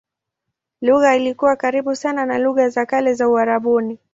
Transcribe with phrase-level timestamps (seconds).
[0.81, 3.99] Lugha ilikuwa karibu sana na lugha za kale za Uarabuni.